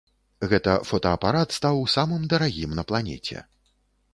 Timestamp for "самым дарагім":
1.97-2.75